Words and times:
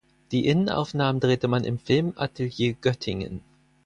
Die 0.31 0.47
Innenaufnahmen 0.47 1.19
drehte 1.19 1.47
man 1.47 1.63
im 1.63 1.77
Filmatelier 1.77 2.73
Göttingen. 2.73 3.43